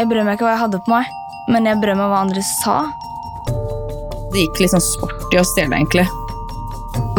[0.00, 1.08] Jeg brød meg ikke hva jeg hadde på meg,
[1.52, 2.76] men jeg brød meg hva andre sa.
[4.32, 6.06] Det gikk litt sånn sport i å stjele, egentlig.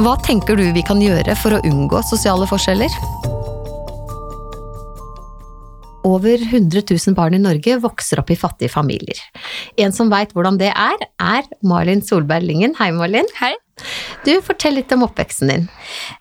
[0.02, 2.96] Hva tenker du vi kan gjøre for å unngå sosiale forskjeller?
[6.10, 9.20] Over 100 000 barn i Norge vokser opp i fattige familier.
[9.78, 12.74] En som veit hvordan det er, er Malin Solberg Lyngen.
[12.80, 13.30] Hei, Malin.
[13.38, 13.52] Hei.
[14.26, 15.70] Du, Fortell litt om oppveksten din.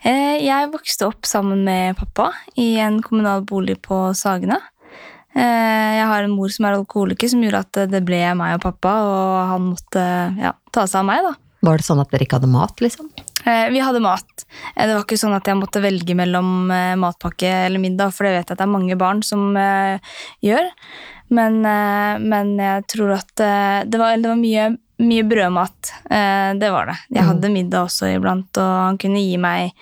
[0.04, 4.61] Eh, Jeg vokste opp sammen med pappa i en kommunal bolig på Sagene.
[5.34, 8.62] Eh, Jeg har en mor som er alkoholiker, som gjorde at det ble meg og
[8.65, 10.05] pappa, og han måtte
[10.41, 11.23] ja, ta seg av meg.
[11.29, 11.34] da.
[11.62, 13.11] Var det sånn at dere ikke hadde mat, liksom?
[13.45, 14.45] Eh, Vi hadde mat.
[14.75, 16.66] Eh, Det var ikke sånn at jeg måtte velge mellom
[16.98, 19.55] matpakke eller middag, for det vet jeg at det er mange barn som
[20.43, 20.70] gjør.
[21.31, 24.65] Men, men jeg tror at det var, det var mye,
[25.00, 25.90] mye brødmat.
[26.10, 26.96] Eh, det var det.
[27.16, 29.72] Jeg hadde middag også iblant, og han kunne gi meg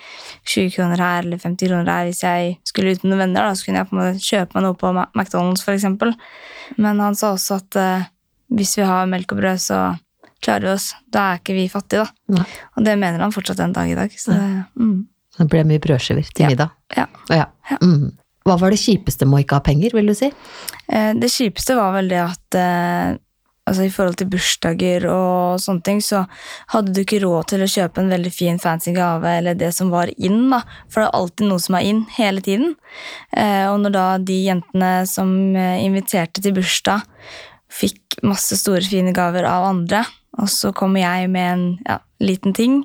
[0.47, 3.49] 20 kroner her eller 50 kroner her hvis jeg skulle ut med noen venner.
[3.49, 6.13] Da, så kunne jeg på en måte kjøpe meg noe på McDonald's, eksempel.
[6.77, 8.07] Men han sa også at eh,
[8.55, 9.81] hvis vi har melk og brød, så
[10.41, 10.89] klarer vi oss.
[11.11, 12.39] Da er ikke vi fattige, da.
[12.39, 12.45] Nei.
[12.77, 14.13] Og det mener han fortsatt den dag i dag.
[14.17, 14.97] Så det, mm.
[15.39, 16.49] Det ble mye brødskiver til Ja.
[16.51, 16.71] middag.
[16.97, 17.05] Ja.
[17.29, 17.45] Ja.
[17.83, 18.09] Mm.
[18.47, 20.31] Hva var det kjipeste med å ikke ha penger, vil du si?
[20.89, 22.57] Eh, Det kjipeste var vel det at
[23.69, 26.23] altså i forhold til bursdager og sånne ting, så
[26.73, 29.91] hadde du ikke råd til å kjøpe en veldig fin fancy gave eller det som
[29.93, 30.63] var inn, da.
[30.89, 32.75] For det er alltid noe som er inn hele tiden.
[33.31, 37.05] Eh, og når da de jentene som eh, inviterte til bursdag,
[37.69, 40.03] fikk masse store, fine gaver av andre,
[40.39, 42.81] og så kommer jeg med en ja, liten ting,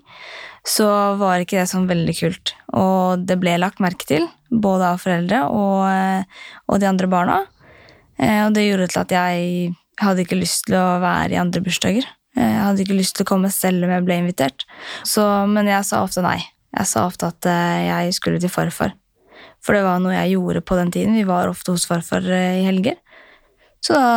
[0.65, 0.89] så
[1.21, 2.55] var ikke det sånn veldig kult.
[2.77, 7.41] Og det ble lagt merke til, både av foreldre og, eh, og de andre barna.
[8.15, 12.06] Og det gjorde til at jeg hadde ikke lyst til å være i andre bursdager.
[12.34, 14.67] Jeg hadde ikke lyst til å komme selv om jeg ble invitert.
[15.06, 16.41] Så, men jeg sa ofte nei.
[16.75, 18.97] Jeg sa ofte at eh, jeg skulle til farfar.
[19.65, 21.15] For det var noe jeg gjorde på den tiden.
[21.15, 22.98] Vi var ofte hos farfar eh, i helger.
[23.84, 24.09] Så da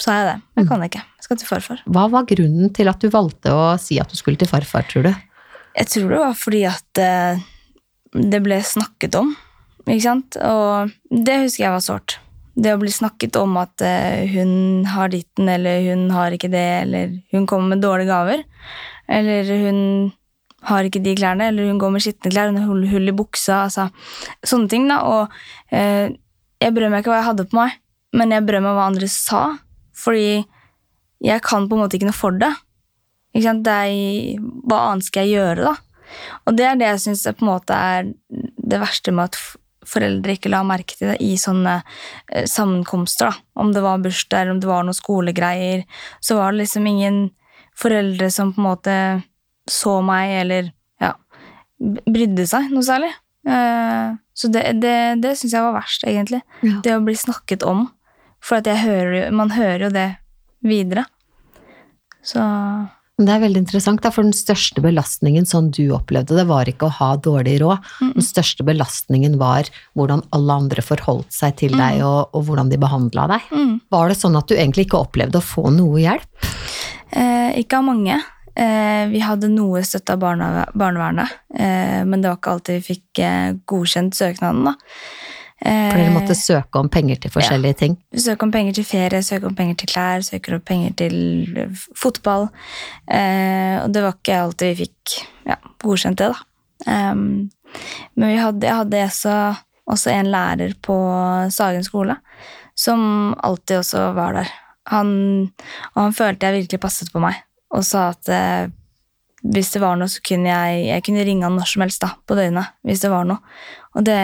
[0.00, 0.36] sa jeg det.
[0.62, 1.02] Jeg kan ikke.
[1.18, 1.82] Jeg skal til farfar.
[1.84, 5.10] Hva var grunnen til at du valgte å si at du skulle til farfar, tror
[5.10, 5.12] du?
[5.76, 7.44] Jeg tror det var fordi at eh,
[8.16, 9.34] det ble snakket om,
[9.84, 10.40] ikke sant?
[10.40, 12.16] Og det husker jeg var sårt.
[12.60, 16.68] Det å bli snakket om at eh, hun har ditten, eller hun har ikke det,
[16.84, 18.42] eller hun kommer med dårlige gaver,
[19.08, 19.78] eller hun
[20.68, 23.62] har ikke de klærne, eller hun går med skitne klær, hun har hull, i buksa,
[23.64, 23.88] altså
[24.44, 25.00] sånne ting, da.
[25.08, 26.12] Og eh,
[26.60, 27.78] jeg brød meg ikke hva jeg hadde på meg,
[28.16, 29.44] men jeg brød meg hva andre sa,
[29.96, 30.42] fordi
[31.24, 32.52] jeg kan på en måte ikke noe for det.
[33.32, 33.64] Ikke sant?
[33.64, 35.74] Det er, hva annet skal jeg gjøre, da?
[36.48, 39.38] Og det er det jeg syns på en måte er det verste med at
[39.90, 41.78] foreldre ikke la merke til det i sånne
[42.32, 43.30] eh, sammenkomster.
[43.30, 43.60] da.
[43.60, 45.84] Om det var bursdag eller om det var noen skolegreier,
[46.20, 47.20] så var det liksom ingen
[47.80, 48.94] foreldre som på en måte
[49.70, 51.14] så meg eller ja,
[51.80, 53.12] brydde seg noe særlig.
[53.48, 56.40] Eh, Så det, det, det syns jeg var verst, egentlig.
[56.64, 56.78] Ja.
[56.84, 57.86] Det å bli snakket om.
[58.40, 60.06] For at jeg hører, man hører jo det
[60.64, 61.04] videre.
[62.24, 62.40] Så
[63.20, 66.96] Det er veldig interessant, for den største belastningen sånn du opplevde det, var ikke å
[67.00, 67.84] ha dårlig råd.
[68.00, 72.80] Den største belastningen var hvordan alle andre forholdt seg til deg, og, og hvordan de
[72.80, 73.52] behandla deg.
[73.52, 73.74] mm.
[73.92, 76.50] Var det sånn at du egentlig ikke opplevde å få noe hjelp?
[77.10, 78.20] Eh, ikke av mange.
[78.54, 83.20] Eh, vi hadde noe støtte av barnevernet, eh, men det var ikke alltid vi fikk
[83.24, 84.70] eh, godkjent søknaden.
[84.70, 84.74] da.
[85.60, 87.96] Eh, For dere måtte søke om penger til forskjellige ting.
[88.16, 91.16] Søke om penger til ferie, søke om penger til klær, søke om penger til
[91.56, 92.48] eh, fotball.
[93.10, 95.18] Eh, og det var ikke alltid vi fikk
[95.50, 96.46] ja, godkjent det, da.
[96.86, 99.34] Men vi hadde, jeg hadde også,
[99.86, 100.96] også en lærer på
[101.54, 102.16] Sagen skole
[102.80, 104.50] som alltid også var der.
[104.90, 105.10] Han,
[105.94, 108.70] og han følte jeg virkelig passet på meg, og sa at eh,
[109.42, 112.10] hvis det var noe, så kunne jeg, jeg kunne ringe han når som helst da,
[112.28, 112.74] på døgnet.
[112.84, 113.40] hvis det var noe.
[113.96, 114.16] Og det,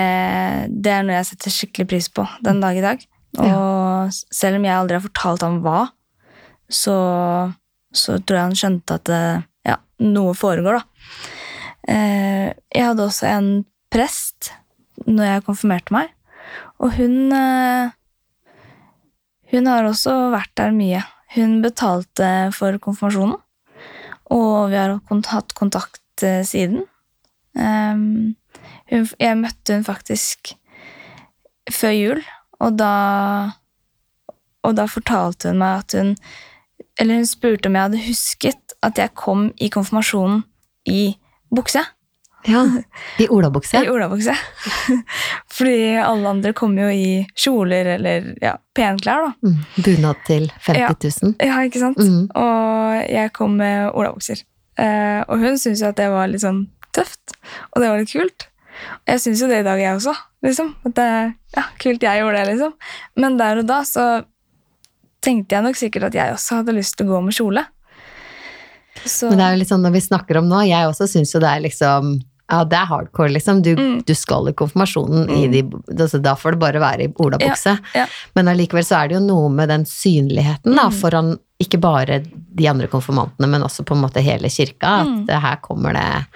[0.71, 3.07] det er noe jeg setter skikkelig pris på den dag i dag.
[3.41, 5.87] Og selv om jeg aldri har fortalt ham hva,
[6.73, 6.97] så,
[7.95, 11.09] så tror jeg han skjønte at eh, ja, noe foregår, da.
[11.89, 13.51] Eh, Jeg hadde også en
[13.93, 14.53] prest
[15.07, 16.13] når jeg konfirmerte meg,
[16.83, 17.93] og hun eh,
[19.53, 21.05] Hun har også vært der mye.
[21.37, 23.37] Hun betalte for konfirmasjonen,
[24.33, 24.97] og vi har
[25.31, 26.85] hatt kontakt eh, siden.
[27.57, 28.37] Um,
[28.91, 30.53] jeg møtte hun faktisk
[31.73, 32.27] før jul,
[32.61, 33.53] og da
[34.67, 36.17] Og da fortalte hun meg at hun
[36.99, 40.45] Eller hun spurte om jeg hadde husket at jeg kom i konfirmasjonen
[40.87, 41.17] i
[41.55, 41.83] bukse.
[42.47, 42.63] Ja,
[43.19, 43.81] I olabukse.
[43.85, 44.35] I olabukse.
[45.57, 49.49] Fordi alle andre kommer jo i kjoler eller ja, penklær, da.
[49.49, 49.63] Mm.
[49.85, 51.35] Bunad til 50 000.
[51.43, 51.99] Ja, ikke sant?
[51.99, 52.29] Mm.
[52.31, 54.45] Og jeg kom med olabukser.
[54.79, 56.67] Eh, og hun syntes jo at det var litt sånn
[56.97, 57.35] tøft,
[57.73, 58.49] og det var litt kult.
[59.01, 60.15] Og jeg syns jo det i dag, jeg også.
[60.45, 60.75] liksom.
[60.87, 62.75] At det er ja, kult jeg gjorde det, liksom.
[63.23, 64.07] Men der og da så
[65.25, 67.65] tenkte jeg nok sikkert at jeg også hadde lyst til å gå med kjole.
[69.05, 71.35] Så, Men det er jo litt sånn når vi snakker om nå, jeg også syns
[71.35, 72.17] jo det er liksom
[72.51, 73.63] ja, det er hardcore, liksom.
[73.63, 74.03] Du, Mm.
[74.07, 75.63] du skal i konfirmasjonen i de
[75.97, 77.79] altså, Da får det bare være i olabukse.
[77.95, 78.07] ja.
[78.37, 80.93] Men allikevel så er det jo noe med den synligheten da, Mm.
[81.01, 82.21] foran ikke bare
[82.55, 85.01] de andre konfirmantene, men også på en måte hele kirka.
[85.03, 85.27] At Mm.
[85.27, 86.27] det, her kommer det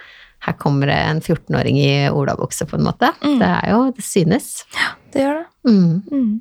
[0.43, 3.13] her kommer det en 14-åring i olabukse, på en måte.
[3.23, 3.39] Mm.
[3.39, 4.65] Det er jo Det synes.
[4.73, 5.47] Ja, det gjør det.
[5.71, 6.03] Mm.
[6.11, 6.41] Mm.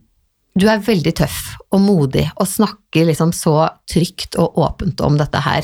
[0.57, 5.35] Du er veldig tøff og modig og snakker liksom så trygt og åpent om dette
[5.41, 5.63] her.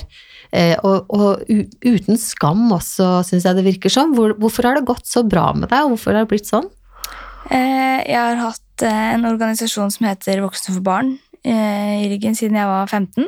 [0.52, 4.14] Eh, og, og uten skam også, syns jeg det virker sånn.
[4.18, 6.70] Hvor, hvorfor har det gått så bra med deg, og hvorfor har det blitt sånn?
[7.46, 11.16] Eh, jeg har hatt eh, en organisasjon som heter Voksne for barn
[11.46, 13.28] i ryggen siden jeg var 15.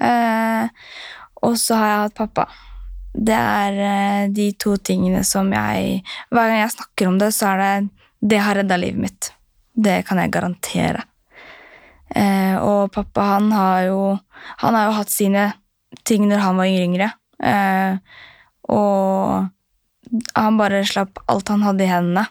[0.00, 0.86] Eh,
[1.44, 2.46] og så har jeg hatt pappa.
[3.12, 7.60] Det er de to tingene som jeg Hver gang jeg snakker om det, så er
[7.60, 7.88] det
[8.30, 9.30] Det har redda livet mitt.
[9.74, 11.02] Det kan jeg garantere.
[12.62, 14.00] Og pappa, han har jo
[14.62, 15.44] Han har jo hatt sine
[16.08, 17.10] ting når han var yngre.
[17.38, 17.98] Eh,
[18.68, 19.48] og
[20.34, 22.26] han bare slapp alt han hadde i hendene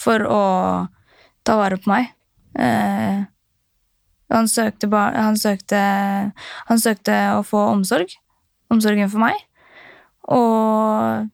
[0.00, 0.42] for å
[1.46, 2.10] ta vare på meg.
[2.58, 3.22] Eh,
[4.32, 5.80] han, søkte bar han, søkte,
[6.68, 8.14] han søkte å få omsorg.
[8.72, 9.36] Omsorgen for meg.
[10.32, 11.28] Og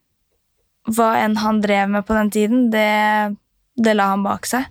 [0.96, 3.36] hva enn han drev med på den tiden, det,
[3.76, 4.66] det la han bak seg.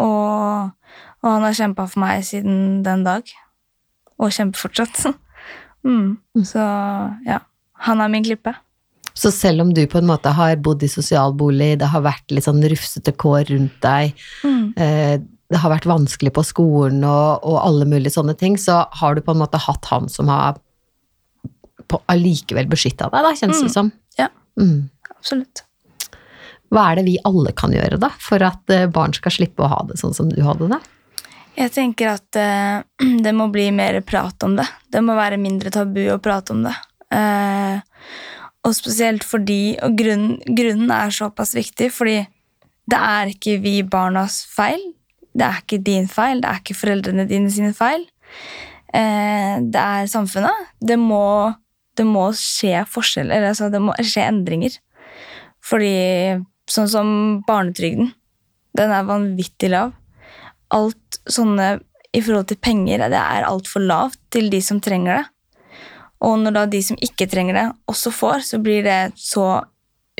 [0.00, 0.72] Og,
[1.22, 3.28] og han har kjempa for meg siden den dag.
[4.18, 5.04] Og kjemper fortsatt.
[5.84, 6.44] mm.
[6.44, 6.62] Så
[7.26, 7.40] ja.
[7.86, 8.54] Han er min klippe.
[9.14, 12.46] Så selv om du på en måte har bodd i sosialbolig, det har vært litt
[12.48, 14.72] sånn rufsete kår rundt deg, Mm.
[14.76, 15.18] eh,
[15.52, 19.20] det har vært vanskelig på skolen og, og alle mulige sånne ting, så har du
[19.20, 20.56] på en måte hatt han som har
[21.86, 23.74] på, allikevel beskytta deg, da, kjennes det Mm.
[23.76, 23.92] som.
[24.18, 24.28] Ja.
[24.58, 24.88] Mm.
[25.14, 25.62] Absolutt.
[26.72, 29.68] Hva er det vi alle kan gjøre, da, for at eh, barn skal slippe å
[29.70, 30.80] ha det sånn som du hadde det?
[31.54, 32.82] Jeg tenker at uh,
[33.24, 34.66] det må bli mer prat om det.
[34.90, 36.74] Det må være mindre tabu å prate om det.
[37.14, 37.78] Uh,
[38.64, 42.22] og spesielt fordi Og grunnen, grunnen er såpass viktig, fordi
[42.90, 44.80] det er ikke vi barnas feil.
[45.34, 48.06] Det er ikke din feil, det er ikke foreldrene dine sine feil.
[48.94, 50.72] Uh, det er samfunnet.
[50.82, 51.52] Det må,
[51.98, 54.80] det må skje forskjeller, eller altså det må skje endringer.
[55.64, 55.94] Fordi
[56.70, 57.08] sånn som
[57.46, 58.10] barnetrygden,
[58.74, 59.94] den er vanvittig lav
[60.72, 61.78] alt sånne
[62.14, 65.24] i forhold til penger, det er altfor lavt til de som trenger det.
[66.24, 69.64] Og når da de som ikke trenger det, også får, så blir det så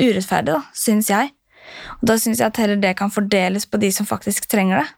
[0.01, 1.31] urettferdig, da, syns jeg.
[2.01, 4.89] Og da syns jeg at heller det kan fordeles på de som faktisk trenger det.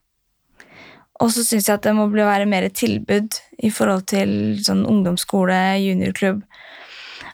[1.23, 4.85] Og så syns jeg at det må bli være mer tilbud i forhold til sånn
[4.89, 6.43] ungdomsskole, juniorklubb.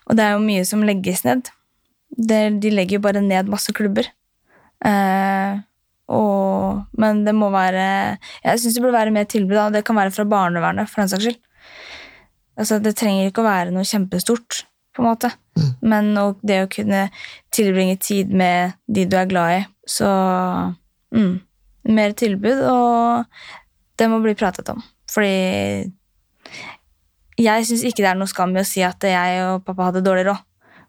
[0.06, 1.50] Og det er jo mye som legges ned.
[2.12, 4.06] De legger jo bare ned masse klubber.
[4.84, 5.62] Eh,
[6.12, 7.84] og, men det må være
[8.44, 9.56] Jeg syns det burde være mer tilbud.
[9.56, 9.70] Da.
[9.78, 11.40] Det kan være fra barnevernet, for den saks skyld.
[12.60, 15.32] Altså, det trenger ikke å være noe kjempestort, på en måte.
[15.92, 17.06] Men og det å kunne
[17.54, 20.10] tilbringe tid med de du er glad i, så
[21.14, 21.32] mm,
[21.82, 23.24] Mer tilbud, og
[23.98, 24.78] det må bli pratet om.
[25.10, 25.88] Fordi
[27.42, 30.04] jeg syns ikke det er noe skam i å si at jeg og pappa hadde
[30.06, 30.44] dårlig råd.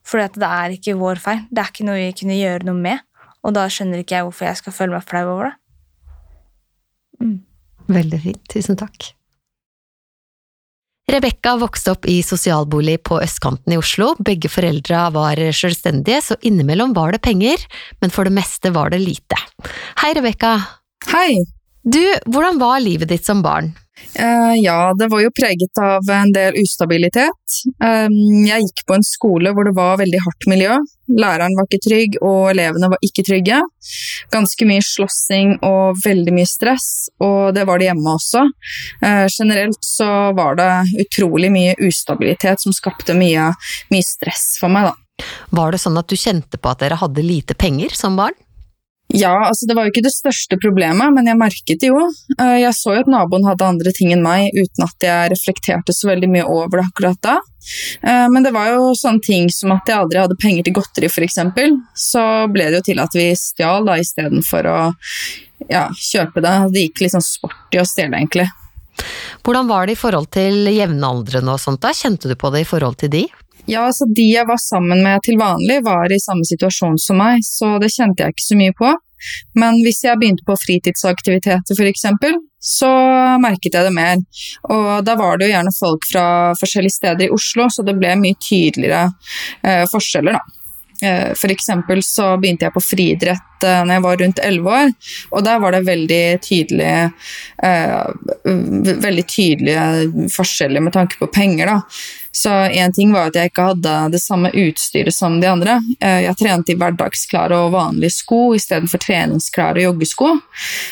[0.05, 1.41] For det er ikke vår feil.
[1.49, 3.01] Det er ikke noe vi kunne gjøre noe med.
[3.43, 5.57] Og da skjønner ikke jeg hvorfor jeg skal føle meg flau over det.
[7.93, 9.11] Veldig fint, tusen takk.
[11.11, 14.13] Rebekka vokste opp i sosialbolig på østkanten i Oslo.
[14.23, 17.59] Begge foreldra var selvstendige, så innimellom var det penger,
[17.99, 19.37] men for det meste var det lite.
[19.99, 20.55] Hei, Rebekka.
[21.11, 21.43] Hei!
[21.83, 21.99] Du,
[22.31, 23.73] hvordan var livet ditt som barn?
[24.19, 27.57] Eh, ja, det var jo preget av en del ustabilitet.
[27.79, 30.77] Jeg gikk på en skole hvor det var veldig hardt miljø.
[31.13, 33.59] Læreren var ikke trygg, og elevene var ikke trygge.
[34.33, 36.87] Ganske mye slåssing og veldig mye stress,
[37.21, 38.45] og det var det hjemme også.
[39.03, 40.71] Eh, generelt så var det
[41.05, 43.51] utrolig mye ustabilitet som skapte mye,
[43.93, 45.27] mye stress for meg, da.
[45.53, 48.33] Var det sånn at du kjente på at dere hadde lite penger som barn?
[49.13, 51.99] Ja, altså det var jo ikke det største problemet, men jeg merket det jo.
[52.39, 55.93] Eh, Jeg så jo at naboen hadde andre ting enn meg, uten at jeg reflekterte
[55.93, 57.35] så veldig mye over det akkurat da.
[58.01, 61.11] Eh, Men det var jo sånne ting som at jeg aldri hadde penger til godteri,
[61.13, 61.37] f.eks.
[61.93, 64.79] Så ble det jo til at vi stjal da istedenfor å
[65.69, 66.55] ja, kjøpe det.
[66.73, 68.49] Det gikk litt sånn sport i å stjele, egentlig.
[69.43, 71.93] Hvordan var det i forhold til jevnaldrende og sånt da?
[71.93, 73.23] Kjente du på det i forhold til de?
[73.65, 77.43] Ja, altså De jeg var sammen med til vanlig, var i samme situasjon som meg,
[77.47, 78.91] så det kjente jeg ikke så mye på.
[79.55, 82.03] Men hvis jeg begynte på fritidsaktiviteter f.eks.,
[82.63, 82.89] så
[83.43, 84.19] merket jeg det mer.
[84.71, 86.25] Og da var det jo gjerne folk fra
[86.59, 89.05] forskjellige steder i Oslo, så det ble mye tydeligere
[89.63, 90.59] eh, forskjeller, da.
[91.03, 94.93] Eh, eksempel så begynte jeg på friidrett eh, når jeg var rundt elleve år,
[95.31, 97.01] og der var det veldig tydelige
[99.03, 101.71] veldig tydelige forskjeller med tanke på penger.
[101.71, 101.79] da.
[102.35, 105.75] Så én ting var at jeg ikke hadde det samme utstyret som de andre.
[106.01, 110.31] Eh, jeg trente i hverdagsklare og vanlige sko istedenfor treningsklare joggesko.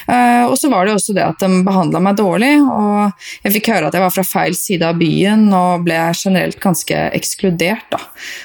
[0.05, 3.71] Eh, og så var det også det at de behandla meg dårlig, og jeg fikk
[3.74, 7.89] høre at jeg var fra feil side av byen og ble generelt ganske ekskludert.
[7.89, 8.03] Da.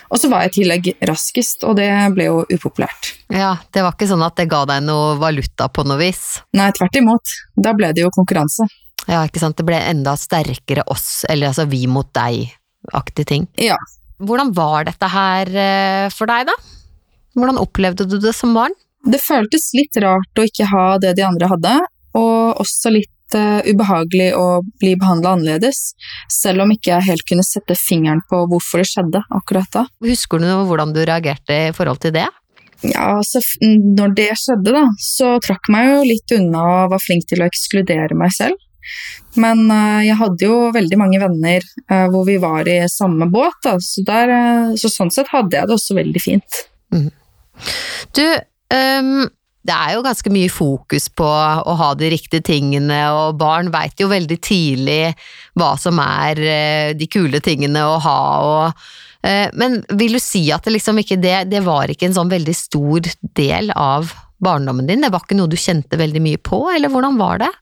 [0.08, 3.12] Og så var jeg i tillegg raskest, og det ble jo upopulært.
[3.28, 6.38] Ja, Det var ikke sånn at det ga deg noe valuta på noe vis?
[6.56, 7.38] Nei, tvert imot.
[7.60, 8.64] Da ble det jo konkurranse.
[9.06, 9.58] Ja, ikke sant.
[9.58, 12.48] Det ble enda sterkere oss, eller altså vi mot deg
[12.94, 13.46] aktig ting.
[13.60, 13.78] Ja.
[14.22, 16.54] Hvordan var dette her eh, for deg, da?
[17.36, 18.74] Hvordan opplevde du det som barn?
[19.06, 21.74] Det føltes litt rart å ikke ha det de andre hadde,
[22.16, 24.46] og også litt uh, ubehagelig å
[24.80, 25.92] bli behandla annerledes,
[26.32, 29.84] selv om ikke jeg helt kunne sette fingeren på hvorfor det skjedde akkurat da.
[30.06, 32.26] Husker du hvordan du reagerte i forhold til det?
[32.84, 37.24] Ja, altså, når det skjedde, da, så trakk meg jo litt unna og var flink
[37.30, 38.58] til å ekskludere meg selv.
[39.40, 43.58] Men uh, jeg hadde jo veldig mange venner uh, hvor vi var i samme båt,
[43.64, 43.76] da.
[43.82, 46.60] Så, der, uh, så, sånn sett hadde jeg det også veldig fint.
[46.94, 47.08] Mm.
[48.16, 48.24] Du,
[48.72, 49.26] um,
[49.66, 53.98] det er jo ganske mye fokus på å ha de riktige tingene, og barn veit
[54.00, 55.16] jo veldig tidlig
[55.58, 58.20] hva som er de kule tingene å ha.
[58.46, 58.86] og
[59.58, 62.52] men vil du si at det liksom ikke det, det var ikke en sånn veldig
[62.54, 64.12] stor del av
[64.42, 65.04] barndommen din?
[65.04, 67.52] Det var ikke noe du kjente veldig mye på, eller hvordan var det?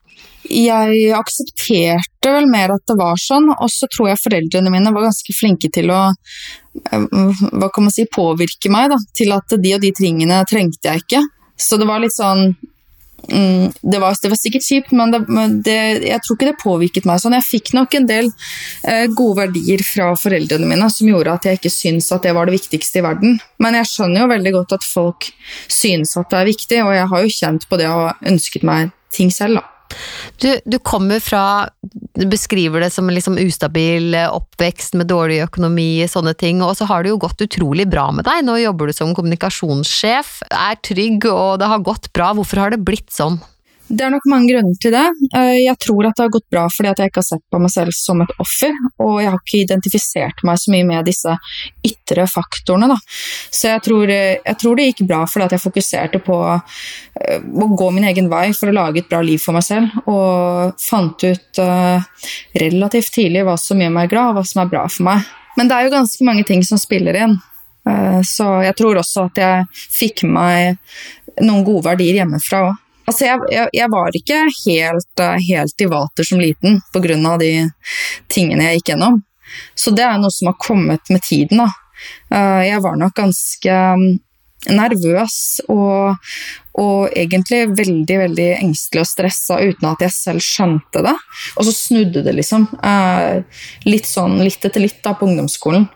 [0.44, 5.06] jeg aksepterte vel mer at det var sånn, og så tror jeg foreldrene mine var
[5.06, 9.74] ganske flinke til å eh, hva kan man si, påvirke meg da, til at de
[9.76, 11.22] og de tingene trengte jeg ikke.
[11.56, 12.52] Så det var litt sånn
[13.28, 15.20] det, var, det, var, sikkert kjipt, men det,
[15.66, 15.76] det,
[16.06, 17.36] jeg tror ikke det påvirket meg sånn.
[17.38, 18.30] Jeg fikk nok en del
[18.88, 22.48] eh, gode verdier fra foreldrene mine som gjorde at jeg ikke syntes at det var
[22.48, 23.38] det viktigste i verden.
[23.62, 25.30] Men jeg skjønner jo veldig godt at folk
[25.72, 28.92] synes at det er viktig, og jeg har jo kjent på det og ønsket meg
[29.14, 29.60] ting selv.
[29.60, 29.73] da.
[30.42, 31.68] Du, du, kommer fra
[32.14, 37.04] Du beskriver det som liksom ustabil oppvekst med dårlig økonomi, sånne ting, og så har
[37.04, 38.44] det jo gått utrolig bra med deg.
[38.46, 42.32] Nå jobber du som kommunikasjonssjef, er trygg og det har gått bra.
[42.36, 43.40] Hvorfor har det blitt sånn?
[43.86, 45.04] Det er nok mange grunner til det.
[45.36, 47.72] Eh, jeg tror at det har gått bra fordi jeg ikke har sett på meg
[47.72, 48.72] selv som et offer,
[49.04, 51.34] og jeg har ikke identifisert meg så mye med disse
[51.84, 52.88] ytre faktorene.
[52.94, 52.96] Da.
[53.52, 57.68] Så jeg tror, eh, jeg tror, det gikk bra fordi jeg fokuserte på eh, å
[57.76, 61.26] gå min egen vei for å lage et bra liv for meg selv, og fant
[61.28, 61.60] ut
[62.56, 65.28] relativt tidlig hva som gjør meg glad, og hva som er bra for meg.
[65.58, 67.36] Men det er jo ganske mange ting som spiller inn.
[68.26, 72.80] Så jeg tror også at jeg fikk med meg noen gode verdier hjemmefra òg.
[73.04, 77.36] Altså, jeg, jeg, jeg, var ikke helt, eh, helt i vater som liten pga.
[77.40, 77.52] de
[78.32, 79.22] tingene jeg gikk gjennom.
[79.76, 81.60] Så det er noe som har kommet med tiden.
[81.60, 81.68] Da.
[82.32, 84.06] Eh, jeg var nok ganske mm,
[84.72, 86.16] nervøs og,
[86.80, 91.16] og, egentlig veldig veldig engstelig og stressa uten at jeg selv skjønte det.
[91.58, 92.66] Og så snudde det liksom.
[92.80, 93.42] Eh,
[93.88, 95.88] litt sånn litt etter litt da, på ungdomsskolen.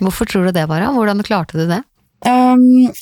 [0.00, 0.86] Hvorfor tror du det var?
[0.96, 1.84] Hvordan klarte du det?
[2.24, 2.92] Um,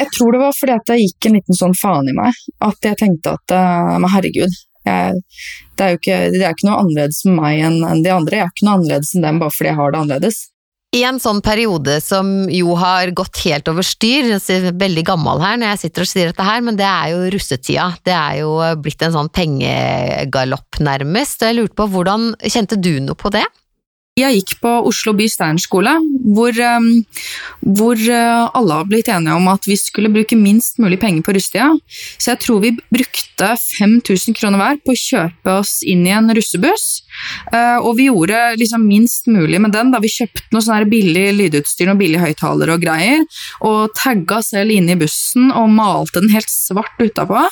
[0.00, 2.38] jeg tror det var fordi at det gikk en liten sånn faen i meg.
[2.64, 5.20] At jeg tenkte at uh, Men herregud, jeg,
[5.76, 8.40] det, er jo ikke, det er ikke noe annerledes med meg enn, de andre.
[8.40, 10.42] Jeg er ikke noe annerledes enn dem bare fordi jeg har det annerledes.
[10.94, 14.28] I en sånn periode som jo har gått helt over styr,
[14.78, 17.88] veldig gammel her når jeg sitter og sier dette her, men det er jo russetida.
[18.06, 18.52] Det er jo
[18.84, 21.42] blitt en sånn pengegalopp, nærmest.
[21.42, 23.42] Og jeg lurte på, hvordan kjente du noe på det?
[24.14, 25.90] Jeg gikk på Oslo by steinerskole,
[26.36, 26.84] hvor, um,
[27.66, 31.34] hvor uh, alle har blitt enige om at vi skulle bruke minst mulig penger på
[31.34, 31.72] russetida.
[32.14, 36.30] Så jeg tror vi brukte 5000 kroner hver på å kjøpe oss inn i en
[36.30, 36.86] russebuss.
[37.50, 41.26] Uh, og vi gjorde liksom minst mulig med den da vi kjøpte noe sånn billig
[41.40, 43.26] lydutstyr og billige høyttalere og greier,
[43.66, 47.48] og tagga selv inne i bussen og malte den helt svart utapå.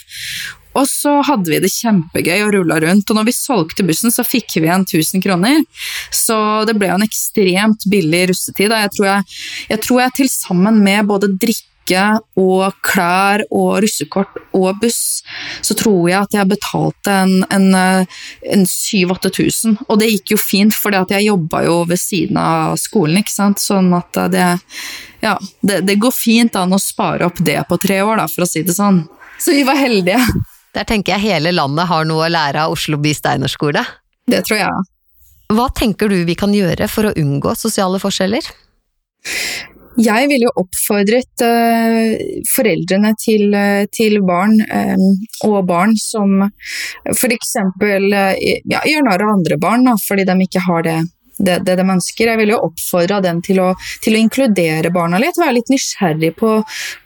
[0.79, 3.11] Og så hadde vi det kjempegøy og rulla rundt.
[3.11, 5.61] Og når vi solgte bussen, så fikk vi igjen 1000 kroner.
[6.15, 6.37] Så
[6.69, 8.73] det ble jo en ekstremt billig russetid.
[8.73, 9.29] Jeg tror jeg,
[9.75, 11.69] jeg, jeg til sammen med både drikke
[12.39, 15.25] og klær og russekort og buss,
[15.67, 19.81] så tror jeg at jeg betalte en, en, en 7000-8000.
[19.89, 23.61] Og det gikk jo fint, for jeg jobba jo ved siden av skolen, ikke sant.
[23.61, 24.47] Sånn at det
[25.23, 28.47] Ja, det, det går fint an å spare opp det på tre år, da, for
[28.47, 29.05] å si det sånn.
[29.43, 30.23] Så vi var heldige.
[30.73, 33.85] Der tenker jeg hele landet har noe å lære av Oslo by steinerskole.
[34.31, 34.87] Det tror jeg.
[35.53, 38.47] Hva tenker du vi kan gjøre for å unngå sosiale forskjeller?
[40.01, 42.15] Jeg ville jo oppfordret uh,
[42.55, 45.03] foreldrene til, uh, til barn um,
[45.51, 46.47] og barn som
[47.13, 47.53] f.eks.
[47.77, 48.33] Uh,
[48.73, 50.97] ja, gjør narr av andre barn da, fordi de ikke har det
[51.45, 52.31] det, det de ønsker.
[52.31, 53.73] Jeg ville jo oppfordra dem til å,
[54.05, 56.55] til å, inkludere barna litt, være litt nysgjerrig på,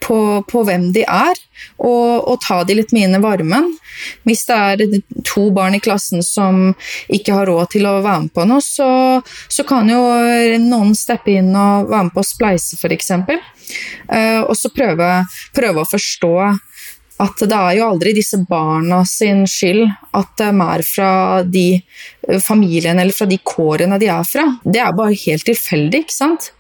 [0.04, 1.40] på, på hvem de er,
[1.80, 3.70] og, og, ta de litt med inn i varmen.
[4.28, 6.74] Hvis det er to barn i klassen som
[7.12, 8.88] ikke har råd til å være med på noe, så,
[9.48, 10.02] så kan jo
[10.62, 13.12] noen steppe inn og være med på å spleise, f.eks.
[14.06, 15.08] Uh, og så prøve,
[15.56, 16.34] prøve å forstå
[17.22, 21.10] at det er jo aldri disse barna sin skyld at de er fra
[21.48, 24.44] de eh, familiene eller fra de kårene de er fra.
[24.64, 26.50] Det er bare helt tilfeldig, ikke sant?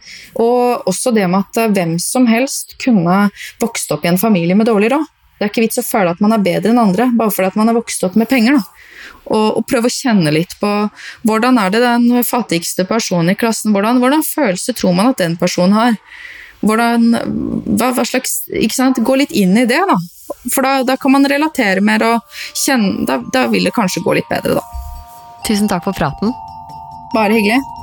[0.40, 3.26] Og også det med at eh, hvem som helst kunne
[3.60, 5.04] vokst opp i en familie med dårlig råd.
[5.36, 7.60] Det er ikke vits å føle at man er bedre enn andre bare fordi at
[7.60, 8.56] man har vokst opp med penger.
[8.56, 8.64] da.
[9.26, 10.70] Og, og, prøve å kjenne litt på
[11.26, 15.36] hvordan er det den fattigste personen i klassen hvordan, hvordan følelse tror man at den
[15.36, 15.96] personen har?
[16.64, 17.10] Hvordan,
[17.76, 18.46] hva, hva slags?
[18.48, 19.98] Gå litt inn i det, da.
[20.54, 24.16] For da, da kan man relatere mer og kjenne da, da vil det kanskje gå
[24.18, 24.82] litt bedre, da.
[25.46, 26.34] Tusen takk for praten.
[27.14, 27.75] Bare hyggelig.